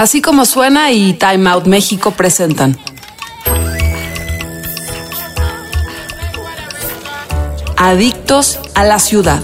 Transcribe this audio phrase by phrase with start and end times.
[0.00, 2.78] Así como suena y Time Out México presentan.
[7.76, 9.42] Adictos a la ciudad.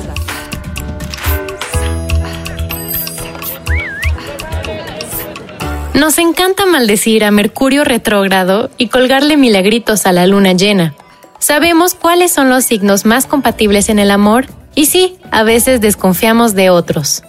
[5.92, 10.95] Nos encanta maldecir a Mercurio retrógrado y colgarle milagritos a la luna llena.
[11.38, 16.55] Sabemos cuáles son los signos más compatibles en el amor y sí, a veces desconfiamos
[16.55, 17.25] de otros.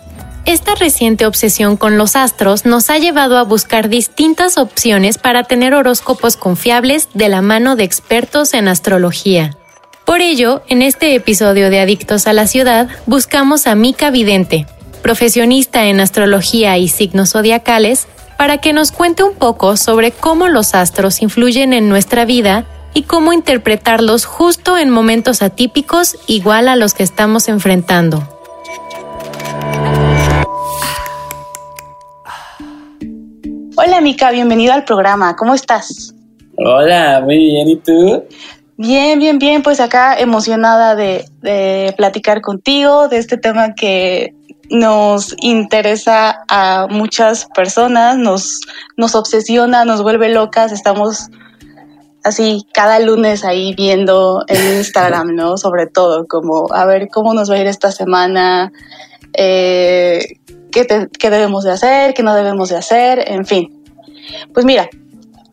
[0.47, 5.73] Esta reciente obsesión con los astros nos ha llevado a buscar distintas opciones para tener
[5.73, 9.57] horóscopos confiables de la mano de expertos en astrología.
[10.05, 14.67] Por ello, en este episodio de Adictos a la Ciudad, buscamos a Mika Vidente,
[15.01, 20.75] profesionista en astrología y signos zodiacales, para que nos cuente un poco sobre cómo los
[20.75, 26.93] astros influyen en nuestra vida y cómo interpretarlos justo en momentos atípicos igual a los
[26.93, 28.25] que estamos enfrentando.
[33.79, 36.11] Hola Mica, bienvenido al programa, ¿cómo estás?
[36.57, 38.23] Hola, muy bien, ¿y tú?
[38.75, 44.33] Bien, bien, bien, pues acá emocionada de, de platicar contigo de este tema que
[44.71, 48.61] nos interesa a muchas personas, nos,
[48.97, 51.29] nos obsesiona, nos vuelve locas, estamos
[52.23, 55.55] así cada lunes ahí viendo en Instagram, ¿no?
[55.57, 58.71] Sobre todo, como a ver cómo nos va a ir esta semana,
[59.33, 60.39] eh,
[60.71, 63.83] qué, qué debemos de hacer, qué no debemos de hacer, en fin.
[64.53, 64.89] Pues mira,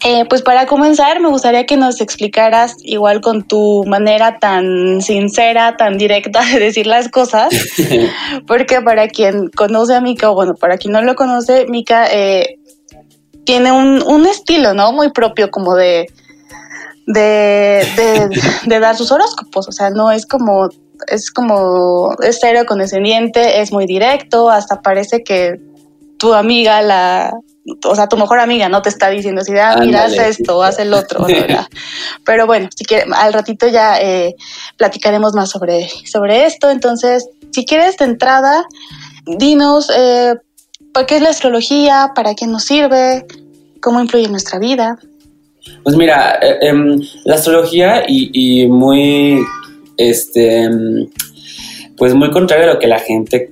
[0.06, 5.79] eh, pues para comenzar, me gustaría que nos explicaras, igual con tu manera tan sincera,
[5.79, 7.48] tan directa de decir las cosas,
[8.47, 12.59] porque para quien conoce a Mika, o bueno, para quien no lo conoce, Mika eh,
[13.45, 14.93] tiene un, un, estilo, ¿no?
[14.93, 16.06] Muy propio como de,
[17.06, 20.69] de, de, de, dar sus horóscopos, o sea, no es como,
[21.06, 25.61] es como, es cero condescendiente, es muy directo, hasta parece que
[26.19, 27.33] tu amiga la
[27.87, 30.78] o sea, tu mejor amiga no te está diciendo así, ah, mira, haz esto, haz
[30.78, 31.27] el otro,
[32.25, 34.34] Pero bueno, si quieres, al ratito ya eh,
[34.77, 36.71] platicaremos más sobre, sobre esto.
[36.71, 38.65] Entonces, si quieres de entrada,
[39.26, 40.34] dinos eh,
[40.93, 43.26] por qué es la astrología, para qué nos sirve,
[43.81, 44.99] cómo influye en nuestra vida.
[45.82, 49.41] Pues mira, eh, em, la astrología y, y, muy,
[49.97, 50.69] este,
[51.97, 53.50] pues muy contrario a lo que la gente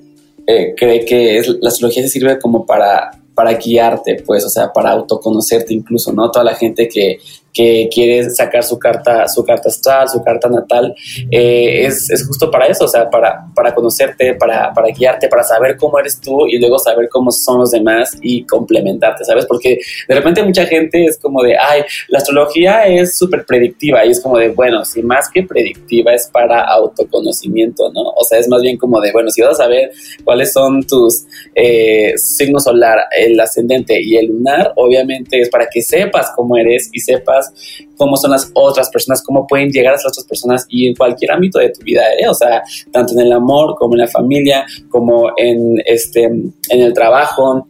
[0.76, 4.90] cree que es, la astrología se sirve como para para guiarte, pues, o sea, para
[4.90, 6.30] autoconocerte incluso, ¿no?
[6.30, 7.18] Toda la gente que,
[7.52, 10.94] que quiere sacar su carta, su carta astral, su carta natal,
[11.30, 15.44] eh, es, es, justo para eso, o sea, para, para conocerte, para, para, guiarte, para
[15.44, 19.46] saber cómo eres tú y luego saber cómo son los demás y complementarte, ¿sabes?
[19.46, 19.78] Porque
[20.08, 24.20] de repente mucha gente es como de, ay, la astrología es súper predictiva y es
[24.20, 28.02] como de, bueno, si más que predictiva es para autoconocimiento, ¿no?
[28.02, 29.90] O sea, es más bien como de, bueno, si vas a saber
[30.24, 35.82] cuáles son tus eh, signos solar, el ascendente y el lunar, obviamente es para que
[35.82, 37.52] sepas cómo eres y sepas
[37.96, 41.32] cómo son las otras personas, cómo pueden llegar a las otras personas y en cualquier
[41.32, 42.28] ámbito de tu vida, ¿eh?
[42.28, 46.92] o sea, tanto en el amor como en la familia, como en, este, en el
[46.92, 47.66] trabajo,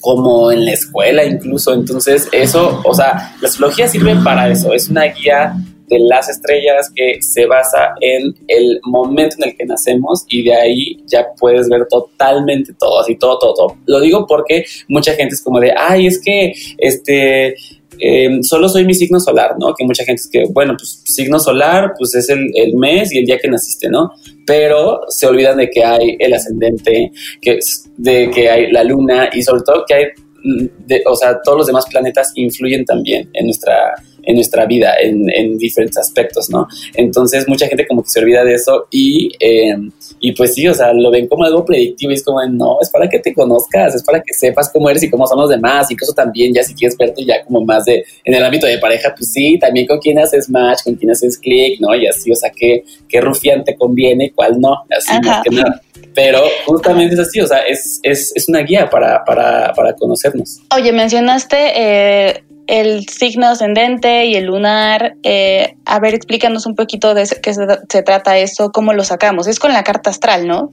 [0.00, 1.72] como en la escuela incluso.
[1.72, 5.54] Entonces, eso, o sea, la astrología sirve para eso, es una guía
[5.92, 10.54] de las estrellas que se basa en el momento en el que nacemos y de
[10.54, 13.76] ahí ya puedes ver totalmente todo, así todo, todo, todo.
[13.86, 17.54] Lo digo porque mucha gente es como de, ay, es que este
[17.98, 19.74] eh, solo soy mi signo solar, ¿no?
[19.74, 23.18] Que mucha gente es que, bueno, pues signo solar, pues es el, el, mes y
[23.18, 24.10] el día que naciste, ¿no?
[24.46, 27.58] Pero se olvidan de que hay el ascendente, que,
[27.96, 30.04] de que hay la luna y sobre todo que hay,
[30.42, 33.94] de, o sea, todos los demás planetas influyen también en nuestra
[34.24, 36.66] en nuestra vida en, en, diferentes aspectos, ¿no?
[36.94, 39.76] Entonces mucha gente como que se olvida de eso y, eh,
[40.20, 42.90] y pues sí, o sea, lo ven como algo predictivo y es como, no, es
[42.90, 45.90] para que te conozcas, es para que sepas cómo eres y cómo son los demás,
[45.90, 49.14] incluso también ya si quieres verte ya como más de, en el ámbito de pareja,
[49.16, 51.94] pues sí, también con quién haces match, con quién haces click, ¿no?
[51.94, 55.50] Y así, o sea, qué, qué rufián te conviene y cuál no, así más que
[55.50, 55.82] nada.
[56.14, 60.60] Pero justamente es así, o sea, es, es, es una guía para, para, para conocernos.
[60.74, 65.14] Oye, mencionaste eh, el signo ascendente y el lunar.
[65.22, 69.46] Eh, a ver, explícanos un poquito de qué se, se, trata eso, cómo lo sacamos.
[69.46, 70.70] Es con la carta astral, ¿no?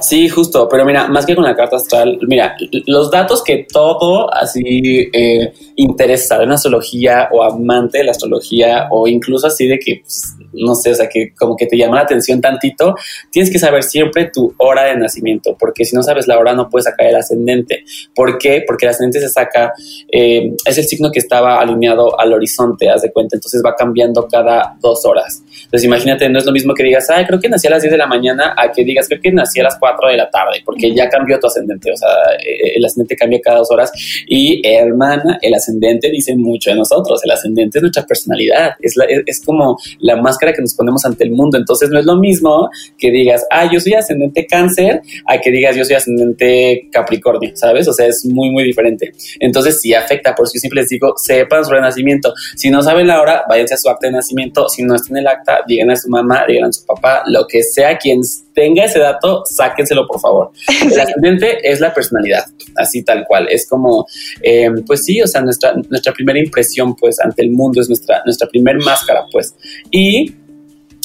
[0.00, 2.56] Sí, justo, pero mira, más que con la carta astral, mira,
[2.86, 9.08] los datos que todo así eh, interesado en astrología o amante de la astrología o
[9.08, 12.02] incluso así de que, pues, no sé, o sea, que como que te llama la
[12.02, 12.94] atención tantito,
[13.30, 16.70] tienes que saber siempre tu hora de nacimiento, porque si no sabes la hora no
[16.70, 17.84] puedes sacar el ascendente.
[18.14, 18.62] ¿Por qué?
[18.66, 19.72] Porque el ascendente se saca,
[20.10, 24.26] eh, es el signo que estaba alineado al horizonte, haz de cuenta, entonces va cambiando
[24.26, 25.42] cada cada dos horas.
[25.64, 27.92] Entonces imagínate, no es lo mismo que digas, ay, creo que nací a las 10
[27.92, 30.62] de la mañana, a que digas, creo que nací a las 4 de la tarde,
[30.64, 32.08] porque ya cambió tu ascendente, o sea,
[32.44, 33.92] eh, el ascendente cambia cada dos horas.
[34.26, 38.94] Y hermana, el ascendente dice mucho de nosotros, el ascendente es nuestra personalidad, es,
[39.26, 41.56] es, como la máscara que nos ponemos ante el mundo.
[41.56, 42.68] Entonces no es lo mismo
[42.98, 47.88] que digas, ah, yo soy ascendente cáncer, a que digas, yo soy ascendente capricornio, ¿sabes?
[47.88, 49.12] O sea, es muy, muy diferente.
[49.40, 52.32] Entonces sí afecta, por eso yo siempre les digo, sepan su renacimiento.
[52.56, 54.68] Si no saben la hora, váyanse a su acta de nacimiento.
[54.68, 57.46] Si no está en el acta, digan a su mamá, digan a su papá, lo
[57.46, 58.20] que sea, quien
[58.56, 60.50] tenga ese dato, sáquenselo por favor.
[60.82, 62.44] El ascendente es la personalidad,
[62.74, 63.46] así tal cual.
[63.50, 64.06] Es como,
[64.42, 68.22] eh, pues sí, o sea, nuestra, nuestra primera impresión, pues, ante el mundo es nuestra,
[68.24, 69.54] nuestra primer máscara, pues.
[69.90, 70.34] Y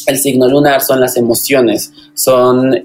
[0.08, 2.84] el signo lunar son las emociones, son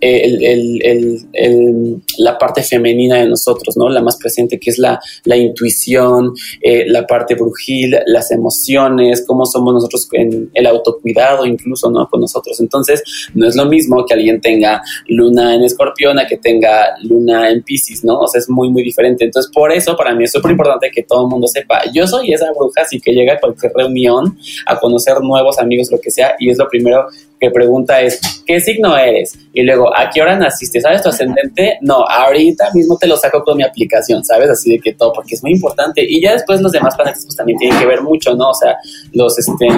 [2.18, 3.88] la parte femenina de nosotros, ¿no?
[3.88, 9.46] La más presente, que es la, la intuición, eh, la parte brujil, las emociones, cómo
[9.46, 12.08] somos nosotros en el autocuidado, incluso, ¿no?
[12.08, 12.60] Con nosotros.
[12.60, 13.02] Entonces,
[13.34, 17.62] no es lo mismo que alguien tenga luna en escorpión a que tenga luna en
[17.62, 18.20] piscis, ¿no?
[18.20, 19.24] O sea, es muy, muy diferente.
[19.24, 22.32] Entonces, por eso, para mí es súper importante que todo el mundo sepa, yo soy
[22.32, 26.34] esa bruja, así que llega a cualquier reunión a conocer nuevos amigos, lo que sea,
[26.38, 27.05] y es lo primero
[27.40, 29.38] que pregunta es, ¿qué signo eres?
[29.52, 30.80] Y luego, ¿a qué hora naciste?
[30.80, 31.78] ¿Sabes tu ascendente?
[31.80, 34.50] No, ahorita mismo te lo saco con mi aplicación, ¿sabes?
[34.50, 36.04] Así de que todo, porque es muy importante.
[36.06, 38.50] Y ya después los demás planetas pues también tienen que ver mucho, ¿no?
[38.50, 38.76] O sea,
[39.12, 39.68] los, este,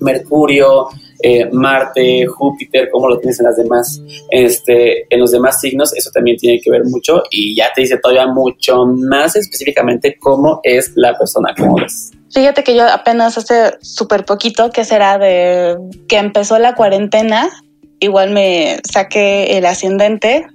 [0.00, 0.88] Mercurio,
[1.20, 4.00] eh, Marte, Júpiter, cómo lo tienes en las demás,
[4.30, 7.98] este, en los demás signos, eso también tiene que ver mucho y ya te dice
[7.98, 12.12] todavía mucho más específicamente cómo es la persona, cómo es.
[12.32, 15.76] Fíjate que yo apenas hace súper poquito, que será de
[16.08, 17.48] que empezó la cuarentena,
[18.00, 20.46] igual me saqué el ascendente.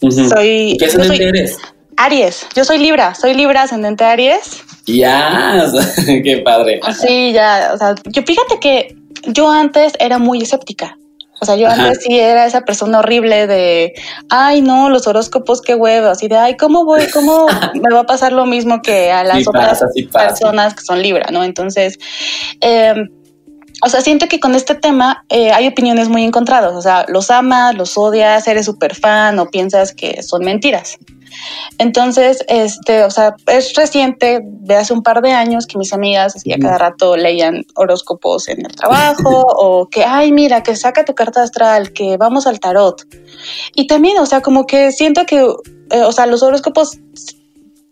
[0.00, 0.76] Soy.
[0.78, 1.58] ¿Qué ascendente eres?
[1.96, 2.46] Aries.
[2.56, 4.62] Yo soy Libra, soy Libra ascendente Aries.
[4.86, 5.66] Ya,
[6.06, 6.80] qué padre.
[6.98, 7.72] Sí, ya.
[7.74, 8.96] O sea, yo fíjate que
[9.26, 10.96] yo antes era muy escéptica.
[11.40, 13.94] O sea, yo antes sí era esa persona horrible de,
[14.28, 17.06] ay, no, los horóscopos, qué huevo, así de, ay, ¿cómo voy?
[17.12, 19.82] ¿Cómo me va a pasar lo mismo que a las otras
[20.12, 21.42] personas que son Libra, no?
[21.42, 21.98] Entonces,
[22.60, 22.94] eh,
[23.82, 26.74] o sea, siento que con este tema eh, hay opiniones muy encontradas.
[26.74, 30.98] O sea, los amas, los odias, eres súper fan o piensas que son mentiras.
[31.78, 36.36] Entonces, este, o sea, es reciente, de hace un par de años, que mis amigas
[36.36, 41.04] así a cada rato leían horóscopos en el trabajo o que, ay, mira, que saca
[41.04, 43.06] tu carta astral, que vamos al tarot.
[43.74, 46.98] Y también, o sea, como que siento que, eh, o sea, los horóscopos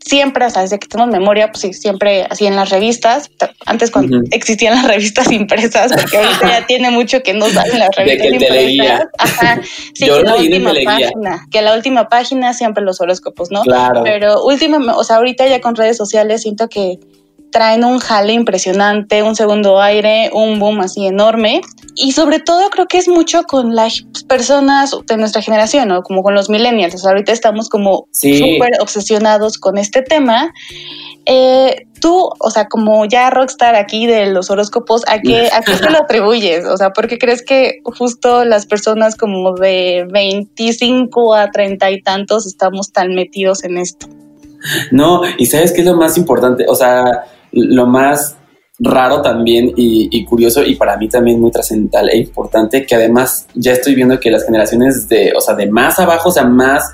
[0.05, 3.31] siempre, sea, desde que tenemos memoria, pues sí, siempre así en las revistas,
[3.67, 7.91] antes cuando existían las revistas impresas, porque ahorita ya tiene mucho que no salen las
[7.97, 9.09] revistas de que impresas.
[9.19, 9.61] Ajá,
[9.95, 13.63] sí, que la última página, que la última página siempre los horóscopos, ¿no?
[13.63, 14.03] Claro.
[14.05, 16.99] Pero últimamente, o sea, ahorita ya con redes sociales siento que
[17.51, 21.61] traen un jale impresionante, un segundo aire, un boom así enorme.
[21.95, 26.03] Y sobre todo creo que es mucho con las personas de nuestra generación, ¿no?
[26.03, 26.95] Como con los millennials.
[26.95, 30.53] O sea, ahorita estamos como súper obsesionados con este tema.
[31.27, 35.75] Eh, tú, o sea, como ya rockstar aquí de los horóscopos, ¿a qué, ¿a qué
[35.75, 36.65] se lo atribuyes?
[36.65, 42.03] O sea, ¿por qué crees que justo las personas como de 25 a 30 y
[42.03, 44.07] tantos estamos tan metidos en esto?
[44.91, 48.37] No, y sabes qué es lo más importante, o sea, lo más
[48.81, 53.73] raro también y, curioso y para mí también muy trascendental e importante que además ya
[53.73, 56.85] estoy viendo que las generaciones de, o sea, de más abajo, o sea, más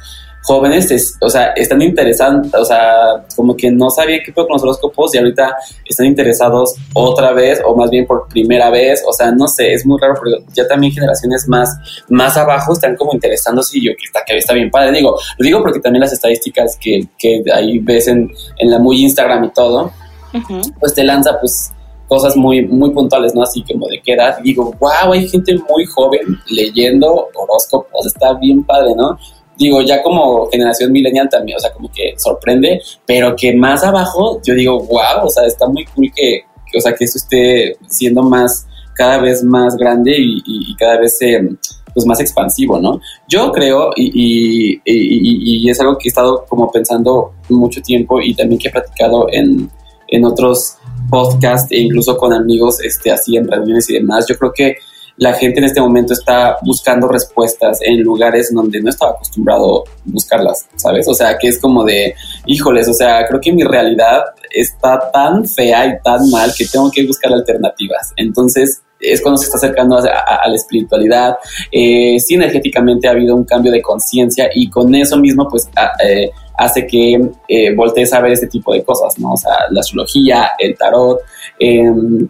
[0.45, 4.63] jóvenes, o sea, están interesados, o sea, como que no sabían qué fue con los
[4.63, 9.31] horóscopos y ahorita están interesados otra vez o más bien por primera vez, o sea,
[9.31, 11.71] no sé, es muy raro porque ya también generaciones más,
[12.09, 15.45] más abajo están como interesándose y yo que está, que está bien padre, digo, lo
[15.45, 19.51] digo porque también las estadísticas que, que ahí ves en, en la muy Instagram y
[19.53, 19.93] todo,
[20.81, 21.73] pues te lanza pues
[22.09, 23.43] cosas muy, muy puntuales, ¿no?
[23.43, 24.39] Así como de qué edad.
[24.43, 29.19] Digo, wow, hay gente muy joven leyendo horóscopos, está bien padre, ¿no?
[29.57, 34.41] Digo, ya como generación millennial también, o sea, como que sorprende, pero que más abajo,
[34.45, 36.43] yo digo, wow, o sea, está muy cool que,
[36.77, 41.19] o sea, que eso esté siendo más, cada vez más grande y, cada vez
[41.95, 43.01] pues más expansivo, ¿no?
[43.29, 48.59] Yo creo, y, y, es algo que he estado como pensando mucho tiempo y también
[48.59, 49.71] que he platicado en,
[50.15, 50.77] en otros
[51.11, 54.27] podcasts e incluso con amigos este, así en reuniones y demás.
[54.29, 54.77] Yo creo que
[55.17, 59.91] la gente en este momento está buscando respuestas en lugares donde no estaba acostumbrado a
[60.05, 61.07] buscarlas, ¿sabes?
[61.09, 62.15] O sea, que es como de,
[62.47, 66.91] híjoles, o sea, creo que mi realidad está tan fea y tan mal que tengo
[66.91, 68.13] que buscar alternativas.
[68.17, 71.37] Entonces, es cuando se está acercando a, la espiritualidad.
[71.71, 75.69] Eh, sí, energéticamente ha habido un cambio de conciencia y con eso mismo, pues,
[76.05, 79.33] eh, hace que eh, voltees a ver este tipo de cosas, ¿no?
[79.33, 81.21] O sea, la astrología, el tarot,
[81.59, 82.29] em,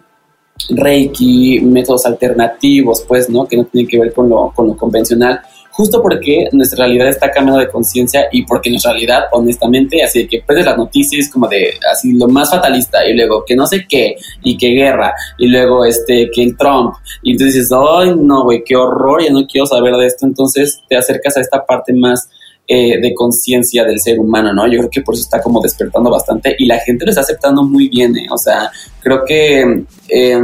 [0.69, 3.45] reiki, métodos alternativos, pues, ¿no?
[3.45, 5.41] Que no tienen que ver con lo, con lo convencional,
[5.75, 10.41] justo porque nuestra realidad está cambiando de conciencia y porque nuestra realidad, honestamente, así que
[10.47, 14.15] de las noticias como de así lo más fatalista y luego que no sé qué
[14.41, 18.63] y que guerra y luego este que el Trump y entonces dices, ay no, güey,
[18.63, 22.29] qué horror, ya no quiero saber de esto, entonces te acercas a esta parte más
[22.67, 24.65] eh, de conciencia del ser humano, ¿no?
[24.67, 27.63] Yo creo que por eso está como despertando bastante y la gente lo está aceptando
[27.63, 28.27] muy bien, ¿eh?
[28.31, 29.83] O sea, creo que...
[30.09, 30.39] Eh,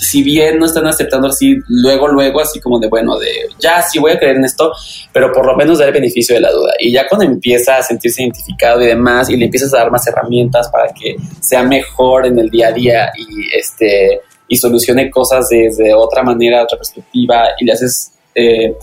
[0.00, 3.98] si bien no están aceptando así luego, luego, así como de, bueno, de ya sí
[3.98, 4.72] voy a creer en esto,
[5.12, 6.72] pero por lo menos dar el beneficio de la duda.
[6.78, 10.06] Y ya cuando empieza a sentirse identificado y demás, y le empiezas a dar más
[10.06, 15.48] herramientas para que sea mejor en el día a día y este y solucione cosas
[15.48, 18.74] desde otra manera, otra perspectiva, y le haces eh,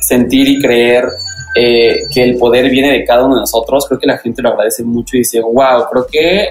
[0.00, 1.04] sentir y creer
[1.58, 4.50] eh, que el poder viene de cada uno de nosotros, creo que la gente lo
[4.50, 6.48] agradece mucho y dice, wow, creo que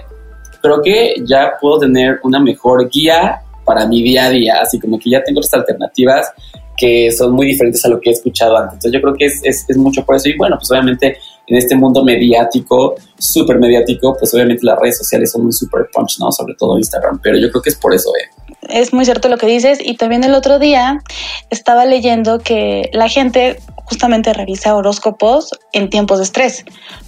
[0.62, 5.00] creo que ya puedo tener una mejor guía para mi día a día, así como
[5.00, 6.32] que ya tengo otras alternativas
[6.78, 8.76] que son muy diferentes a lo que he escuchado antes.
[8.76, 10.30] Entonces yo creo que es, mucho por eso.
[10.30, 15.32] Y bueno, pues obviamente en este mundo mediático, súper mediático, pues obviamente las redes sociales
[15.32, 16.32] son un super punch, ¿no?
[16.32, 18.30] Sobre todo Instagram, pero yo creo que es por eso, ¿eh?
[18.62, 19.80] Es muy cierto lo que dices.
[19.82, 21.02] Y también el otro día
[21.50, 26.66] estaba leyendo que la gente justamente revisa horóscopos en tiempos de estrés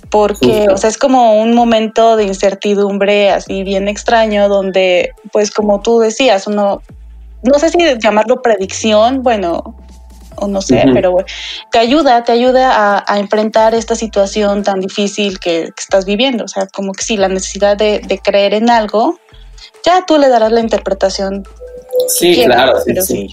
[0.10, 5.82] porque, o sea, es como un momento de incertidumbre así bien extraño donde, pues como
[5.82, 6.82] tú decías, uno,
[7.44, 9.76] no sé si llamarlo predicción, bueno,
[10.36, 11.18] o no sé, pero
[11.72, 16.46] te ayuda, te ayuda a, enfrentar esta situación tan difícil que, estás viviendo.
[16.46, 19.20] O sea, como que sí, la necesidad de, creer en algo,
[19.86, 21.46] ya tú le darás la interpretación.
[22.08, 23.28] Sí, claro, pero sí.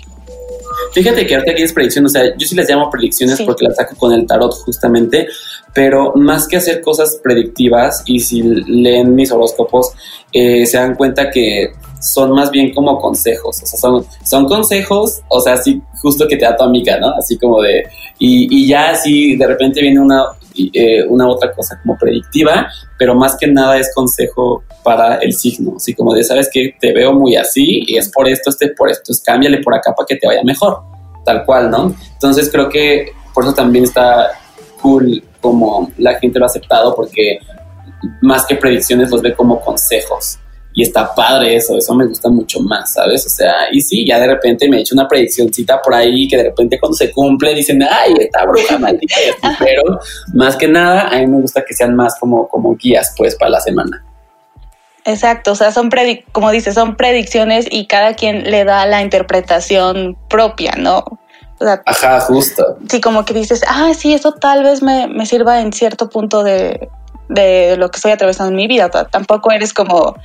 [0.92, 3.76] Fíjate que ahorita aquí es predicción, o sea, yo sí les llamo predicciones porque las
[3.76, 5.28] saco con el tarot justamente,
[5.74, 9.92] pero más que hacer cosas predictivas y si leen mis horóscopos,
[10.32, 15.22] eh, se dan cuenta que son más bien como consejos, o sea, son, son consejos,
[15.28, 17.10] o sea, así justo que te da tu amiga, ¿no?
[17.10, 17.84] Así como de,
[18.18, 22.68] y, y ya así de repente viene una, eh, una otra cosa como predictiva,
[22.98, 26.92] pero más que nada es consejo para el signo, así como de, sabes que te
[26.92, 30.06] veo muy así y es por esto, este por esto, es cámbiale por acá para
[30.06, 30.78] que te vaya mejor,
[31.24, 31.92] tal cual, ¿no?
[32.12, 34.30] Entonces creo que por eso también está
[34.80, 37.40] cool como la gente lo ha aceptado, porque
[38.22, 40.38] más que predicciones los ve como consejos
[40.72, 43.26] y está padre eso, eso me gusta mucho más, ¿sabes?
[43.26, 46.36] O sea, y sí, ya de repente me he hecho una prediccióncita por ahí que
[46.36, 49.16] de repente cuando se cumple dicen, ay, esta bruja maldita,
[49.58, 49.98] pero
[50.32, 53.50] más que nada a mí me gusta que sean más como, como guías pues para
[53.50, 54.04] la semana.
[55.06, 55.88] Exacto, o sea, son
[56.32, 61.04] como dices, son predicciones y cada quien le da la interpretación propia, ¿no?
[61.86, 62.76] Ajá, justo.
[62.90, 66.42] Sí, como que dices, ah, sí, eso tal vez me, me sirva en cierto punto
[66.42, 66.88] de,
[67.28, 68.90] de lo que estoy atravesando en mi vida.
[68.90, 70.16] Tampoco eres como,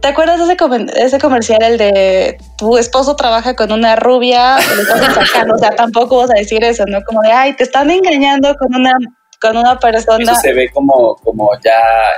[0.00, 0.56] ¿Te acuerdas de ese,
[1.04, 4.56] ese comercial, el de tu esposo trabaja con una rubia?
[4.56, 7.00] o sea, tampoco vas a decir eso, ¿no?
[7.06, 8.92] Como de, ay, te están engañando con una
[9.40, 10.32] con una persona.
[10.32, 11.72] Eso se ve como, como ya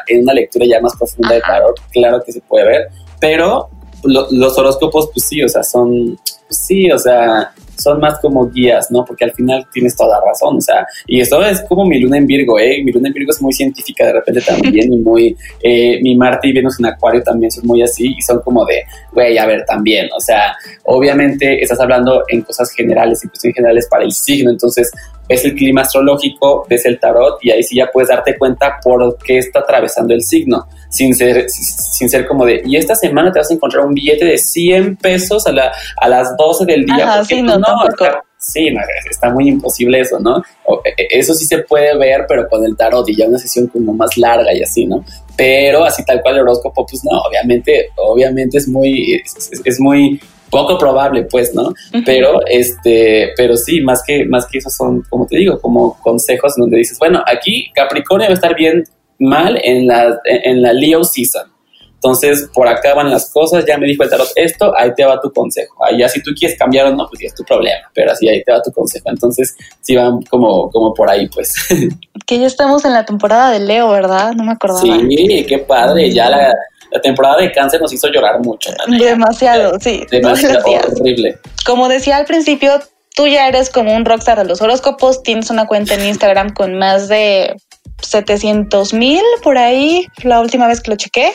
[0.07, 2.89] en una lectura ya más profunda de tarot, claro que se puede ver,
[3.21, 3.69] pero
[4.05, 8.91] los horóscopos, pues sí, o sea, son, pues sí, o sea, son más como guías,
[8.91, 9.05] ¿no?
[9.05, 12.19] Porque al final tienes toda la razón, o sea, y esto es como mi luna
[12.19, 12.83] en Virgo, ¿eh?
[12.85, 16.49] Mi luna en Virgo es muy científica de repente también, y muy, eh, mi Marte
[16.49, 19.65] y Venus en Acuario también son muy así, y son como de, güey, a ver,
[19.65, 24.51] también, o sea, obviamente estás hablando en cosas generales, en cuestiones generales para el signo,
[24.51, 24.91] entonces
[25.29, 29.17] ves el clima astrológico, ves el tarot, y ahí sí ya puedes darte cuenta por
[29.19, 33.39] qué está atravesando el signo sin ser, sin ser como de, y esta semana te
[33.39, 37.25] vas a encontrar un billete de 100 pesos a, la, a las 12 del día.
[37.25, 40.43] sí, no, no, está, sí, no, está muy imposible eso, ¿no?
[40.85, 43.69] E, e, eso sí se puede ver, pero con el tarot y ya una sesión
[43.69, 45.03] como más larga y así, ¿no?
[45.35, 49.23] Pero así tal cual el horóscopo, pues no, obviamente, obviamente es muy,
[49.65, 50.21] es, muy
[50.53, 51.73] poco probable, pues, ¿no?
[52.05, 56.55] Pero este, pero sí, más que, más que eso son, como te digo, como consejos
[56.57, 58.85] donde dices, bueno, aquí Capricornio va a estar bien
[59.19, 61.51] mal en la, en la Leo season.
[61.95, 65.21] Entonces, por acá van las cosas, ya me dijo el tarot esto, ahí te va
[65.21, 65.85] tu consejo.
[65.85, 68.29] Ahí ya si tú quieres cambiar o no, pues ya es tu problema, pero así
[68.29, 69.09] ahí te va tu consejo.
[69.09, 71.55] Entonces, sí van como, como por ahí, pues.
[72.27, 74.33] Que ya estamos en la temporada de Leo, ¿verdad?
[74.35, 74.83] No me acordaba.
[74.83, 76.55] Sí, qué padre, ya la,
[77.01, 78.71] temporada de cáncer nos hizo llorar mucho.
[78.89, 80.05] Demasiado, sí.
[80.11, 80.63] Demasiado
[80.99, 81.39] horrible.
[81.65, 82.81] Como decía al principio,
[83.15, 86.75] tú ya eres como un rockstar de los horóscopos, tienes una cuenta en Instagram con
[86.79, 87.57] más de
[88.01, 91.33] 700 mil por ahí, la última vez que lo chequé.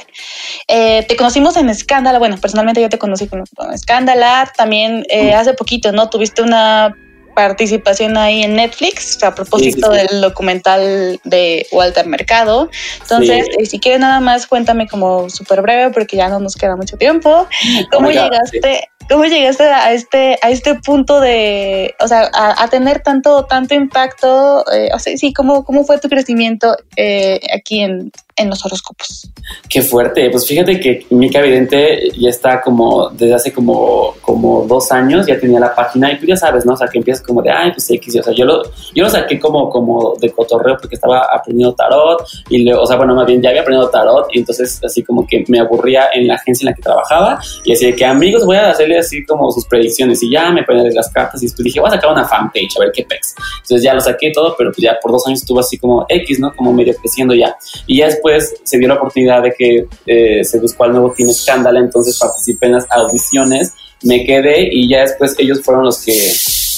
[0.68, 5.54] Eh, te conocimos en Escándala, bueno, personalmente yo te conocí con, Escándala, también eh, hace
[5.54, 6.10] poquito, ¿no?
[6.10, 6.94] Tuviste una
[7.38, 12.68] participación ahí en Netflix a propósito del documental de Walter Mercado.
[13.00, 16.76] Entonces, eh, si quieres nada más, cuéntame como súper breve porque ya no nos queda
[16.76, 17.48] mucho tiempo.
[17.92, 18.90] ¿Cómo llegaste?
[19.08, 24.66] ¿Cómo llegaste a este, a este punto de, o sea, a, tener tanto, tanto impacto?
[24.74, 29.30] Eh, o sea, sí, ¿cómo, ¿cómo fue tu crecimiento eh, aquí en, en los horóscopos.
[29.68, 30.30] Qué fuerte.
[30.30, 35.40] Pues fíjate que Mica Vidente ya está como desde hace como, como dos años, ya
[35.40, 36.74] tenía la página y tú ya sabes, ¿no?
[36.74, 38.64] O sea, que empiezas como de, ay, pues X, o sea, yo lo,
[38.94, 42.98] yo lo saqué como, como de cotorreo porque estaba aprendiendo tarot y, le, o sea,
[42.98, 46.28] bueno, más bien ya había aprendido tarot y entonces así como que me aburría en
[46.28, 49.26] la agencia en la que trabajaba y así de que amigos voy a hacerle así
[49.26, 52.12] como sus predicciones y ya me ponen las cartas y después dije, voy a sacar
[52.12, 53.36] una fanpage a ver qué pex.
[53.64, 56.40] Entonces ya lo saqué todo, pero pues ya por dos años estuvo así como X,
[56.40, 56.54] ¿no?
[56.56, 57.56] Como medio creciendo ya.
[57.88, 58.27] Y ya después
[58.64, 62.68] se dio la oportunidad de que eh, se buscó al nuevo Team Escándala, entonces participé
[62.68, 66.12] en las audiciones, me quedé y ya después ellos fueron los que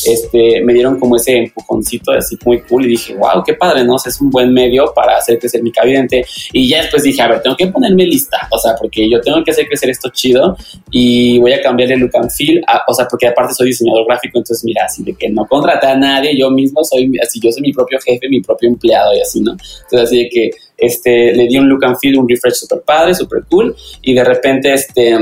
[0.05, 3.95] este, me dieron como ese empujoncito así muy cool y dije, wow, qué padre, ¿no?
[3.95, 6.25] es un buen medio para hacer crecer mi cabidente.
[6.53, 9.43] Y ya después dije, a ver, tengo que ponerme lista, o sea, porque yo tengo
[9.43, 10.57] que hacer crecer esto chido
[10.91, 14.37] y voy a cambiar el look and feel, o sea, porque aparte soy diseñador gráfico,
[14.37, 17.61] entonces mira, así de que no contraté a nadie, yo mismo soy, así yo soy
[17.61, 19.51] mi propio jefe, mi propio empleado y así, ¿no?
[19.51, 23.13] Entonces así de que este, le di un look and feel, un refresh super padre,
[23.13, 25.17] super cool, y de repente, este,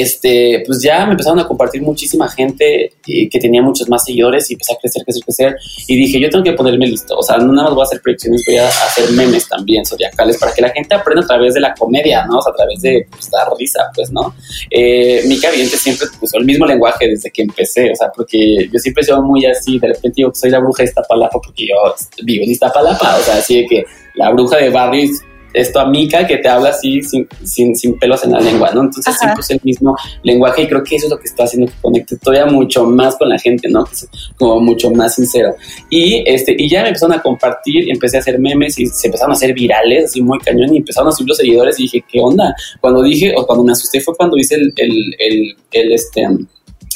[0.00, 4.50] este, pues ya me empezaron a compartir muchísima gente eh, que tenía muchos más seguidores
[4.50, 5.56] y empecé a crecer, crecer, crecer.
[5.86, 7.16] Y dije, yo tengo que ponerme listo.
[7.16, 10.38] O sea, no nada más voy a hacer predicciones, voy a hacer memes también zodiacales
[10.38, 12.38] para que la gente aprenda a través de la comedia, ¿no?
[12.38, 14.34] O sea, a través de pues, dar risa, pues, ¿no?
[14.70, 18.78] Eh, Mica Vidente siempre usó el mismo lenguaje desde que empecé, o sea, porque yo
[18.78, 21.74] siempre sido muy así, de repente digo que soy la bruja de Iztapalapa porque yo
[22.24, 25.10] vivo en Iztapalapa, o sea, así de que la bruja de barrio
[25.60, 28.82] esto a Mica que te habla así sin, sin, sin pelos en la lengua, ¿no?
[28.82, 31.70] Entonces siempre es el mismo lenguaje y creo que eso es lo que está haciendo
[31.70, 33.84] que conecte todavía mucho más con la gente, ¿no?
[33.84, 35.54] Que es como mucho más sincero.
[35.90, 39.32] Y, este, y ya me empezaron a compartir, empecé a hacer memes y se empezaron
[39.32, 42.20] a hacer virales, así muy cañón, y empezaron a subir los seguidores y dije, ¿qué
[42.20, 42.54] onda?
[42.80, 46.26] Cuando dije, o cuando me asusté fue cuando hice el, el, el, el este,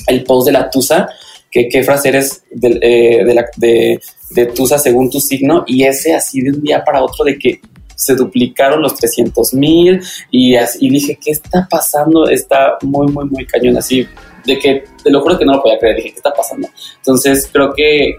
[0.07, 1.09] el post de la Tusa,
[1.51, 4.01] que qué frase eres de, eh, de, la, de,
[4.31, 7.61] de Tusa según tu signo, y ese así de un día para otro de que
[8.03, 10.01] se duplicaron los 300 mil
[10.31, 12.29] y, y dije, ¿qué está pasando?
[12.29, 14.07] Está muy, muy, muy cañón así
[14.45, 16.69] de que te lo juro que no lo podía creer, dije, ¿qué está pasando?
[16.97, 18.17] Entonces creo que,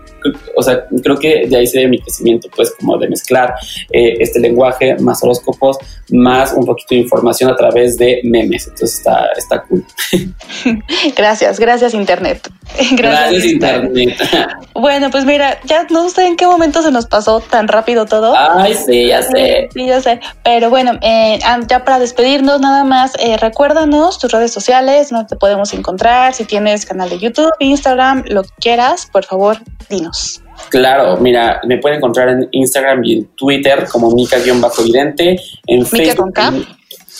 [0.55, 3.53] o sea, creo que de ahí se ve mi crecimiento, pues como de mezclar
[3.91, 5.77] eh, este lenguaje más horóscopos,
[6.11, 9.85] más un poquito de información a través de memes, entonces está, está cool.
[11.15, 12.49] Gracias, gracias Internet.
[12.91, 14.15] Gracias, Internet.
[14.75, 18.33] Bueno, pues mira, ya no sé en qué momento se nos pasó tan rápido todo.
[18.35, 19.69] Ay, sí, ya sé.
[19.71, 20.19] Sí, ya sé.
[20.43, 25.35] Pero bueno, eh, ya para despedirnos nada más, eh, recuérdanos tus redes sociales, donde te
[25.35, 29.57] podemos encontrar, si tienes canal de YouTube, Instagram, lo que quieras, por favor,
[29.89, 30.41] dinos.
[30.69, 36.17] Claro, mira, me pueden encontrar en Instagram y en Twitter como Mica-Vidente, en Facebook.
[36.17, 36.53] con K.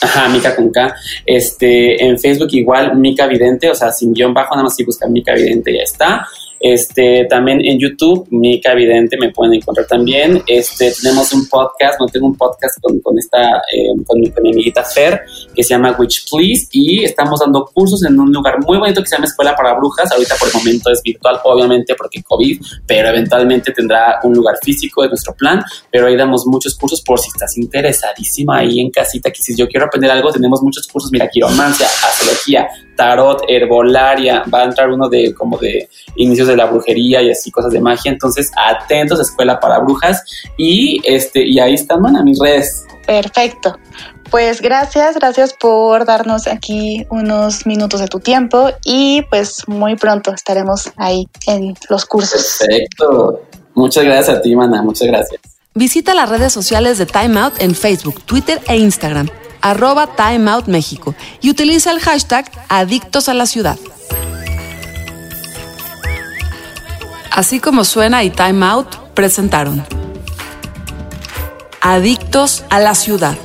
[0.02, 0.96] Ajá, Mica con K.
[1.26, 5.12] Este, en Facebook igual Mica Vidente, o sea, sin guion bajo, nada más si buscan
[5.12, 6.28] Mica Vidente ya está.
[6.64, 10.42] Este, también en YouTube, Mica Evidente, me pueden encontrar también.
[10.48, 14.82] Este, tenemos un podcast, no tengo un podcast con, con esta, eh, con, mi, amiguita
[14.82, 15.24] Fer,
[15.54, 19.10] que se llama Witch Please, y estamos dando cursos en un lugar muy bonito que
[19.10, 20.10] se llama Escuela para Brujas.
[20.14, 25.02] Ahorita por el momento es virtual, obviamente, porque COVID, pero eventualmente tendrá un lugar físico
[25.02, 25.62] de nuestro plan.
[25.92, 29.68] Pero ahí damos muchos cursos por si estás interesadísima ahí en casita, que si yo
[29.68, 35.10] quiero aprender algo, tenemos muchos cursos, mira, quiromancia, astrología, tarot, herbolaria, va a entrar uno
[35.10, 39.60] de como de inicios de la brujería y así cosas de magia, entonces atentos, escuela
[39.60, 40.24] para brujas
[40.58, 42.86] y este y ahí están, a mis redes.
[43.06, 43.78] Perfecto.
[44.30, 50.34] Pues gracias, gracias por darnos aquí unos minutos de tu tiempo y pues muy pronto
[50.34, 52.58] estaremos ahí en los cursos.
[52.60, 53.42] Perfecto.
[53.76, 55.42] Muchas gracias a ti, Mana, muchas gracias.
[55.76, 59.28] Visita las redes sociales de Time Out en Facebook, Twitter e Instagram
[59.64, 63.80] arroba Time Out México y utiliza el hashtag Adictos a la Ciudad.
[67.34, 69.84] Así como suena y Time Out presentaron
[71.82, 73.36] Adictos a la Ciudad.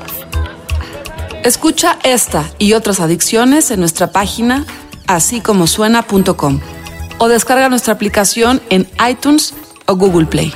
[1.43, 4.67] Escucha esta y otras adicciones en nuestra página
[5.07, 6.61] así como suena.com
[7.17, 9.55] o descarga nuestra aplicación en iTunes
[9.87, 10.53] o Google Play.